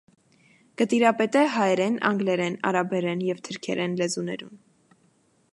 [0.81, 4.61] Կը տիրապետէ հայերէն, անգլերէն, արաբերէն եւ թրքերէն լեզուներուն։